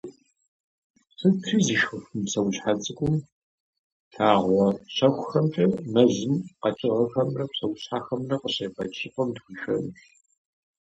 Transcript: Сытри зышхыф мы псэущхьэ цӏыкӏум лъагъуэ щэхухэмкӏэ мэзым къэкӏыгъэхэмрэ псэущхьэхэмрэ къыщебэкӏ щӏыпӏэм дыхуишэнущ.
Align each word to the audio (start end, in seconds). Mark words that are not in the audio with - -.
Сытри 1.17 1.57
зышхыф 1.65 2.03
мы 2.13 2.19
псэущхьэ 2.25 2.71
цӏыкӏум 2.83 3.15
лъагъуэ 4.15 4.67
щэхухэмкӏэ 4.95 5.65
мэзым 5.93 6.35
къэкӏыгъэхэмрэ 6.61 7.45
псэущхьэхэмрэ 7.51 8.35
къыщебэкӏ 8.41 8.95
щӏыпӏэм 8.99 9.29
дыхуишэнущ. 9.33 10.01